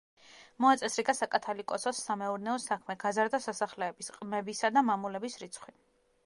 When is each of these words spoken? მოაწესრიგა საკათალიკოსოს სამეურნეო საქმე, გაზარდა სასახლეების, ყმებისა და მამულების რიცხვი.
მოაწესრიგა 0.63 1.13
საკათალიკოსოს 1.17 1.99
სამეურნეო 2.07 2.55
საქმე, 2.63 2.95
გაზარდა 3.05 3.41
სასახლეების, 3.45 4.11
ყმებისა 4.17 4.73
და 4.79 4.85
მამულების 4.89 5.39
რიცხვი. 5.45 5.79